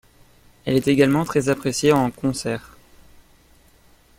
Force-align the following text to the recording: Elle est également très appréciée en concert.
Elle 0.65 0.77
est 0.77 0.87
également 0.87 1.25
très 1.25 1.49
appréciée 1.49 1.91
en 1.91 2.09
concert. 2.09 2.75